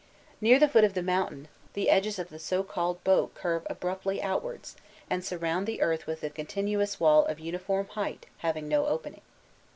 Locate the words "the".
0.57-0.67, 0.95-1.03, 1.73-1.87, 2.29-2.39, 5.67-5.79